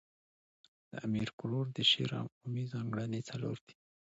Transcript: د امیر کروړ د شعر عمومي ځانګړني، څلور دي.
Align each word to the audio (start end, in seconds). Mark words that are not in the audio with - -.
د 0.91 0.93
امیر 1.05 1.29
کروړ 1.39 1.65
د 1.73 1.79
شعر 1.91 2.11
عمومي 2.21 2.65
ځانګړني، 2.73 3.21
څلور 3.29 3.57
دي. 3.65 3.75